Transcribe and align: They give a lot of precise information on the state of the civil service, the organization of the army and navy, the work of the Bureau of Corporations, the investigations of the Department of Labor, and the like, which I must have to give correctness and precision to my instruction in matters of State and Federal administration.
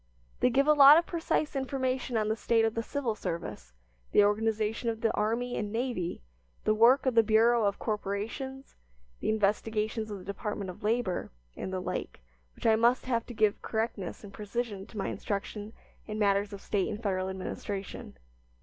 They 0.39 0.49
give 0.49 0.65
a 0.65 0.73
lot 0.73 0.97
of 0.97 1.05
precise 1.05 1.55
information 1.55 2.17
on 2.17 2.27
the 2.27 2.35
state 2.35 2.65
of 2.65 2.73
the 2.73 2.81
civil 2.81 3.13
service, 3.13 3.71
the 4.13 4.23
organization 4.23 4.89
of 4.89 5.01
the 5.01 5.13
army 5.13 5.55
and 5.55 5.71
navy, 5.71 6.23
the 6.63 6.73
work 6.73 7.05
of 7.05 7.13
the 7.13 7.21
Bureau 7.21 7.65
of 7.65 7.77
Corporations, 7.77 8.73
the 9.19 9.29
investigations 9.29 10.09
of 10.09 10.17
the 10.17 10.25
Department 10.25 10.71
of 10.71 10.81
Labor, 10.81 11.31
and 11.55 11.71
the 11.71 11.79
like, 11.79 12.19
which 12.55 12.65
I 12.65 12.75
must 12.75 13.05
have 13.05 13.27
to 13.27 13.35
give 13.35 13.61
correctness 13.61 14.23
and 14.23 14.33
precision 14.33 14.87
to 14.87 14.97
my 14.97 15.09
instruction 15.09 15.71
in 16.07 16.17
matters 16.17 16.51
of 16.51 16.61
State 16.61 16.89
and 16.89 17.03
Federal 17.03 17.29
administration. 17.29 18.17